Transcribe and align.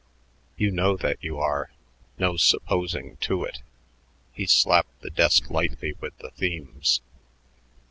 "You 0.57 0.71
know 0.71 0.97
that 0.97 1.23
you 1.23 1.37
are; 1.37 1.69
no 2.17 2.35
supposing 2.35 3.17
to 3.17 3.43
it." 3.43 3.59
He 4.33 4.47
slapped 4.47 4.99
the 5.01 5.11
desk 5.11 5.51
lightly 5.51 5.93
with 5.99 6.17
the 6.17 6.31
themes. 6.31 7.01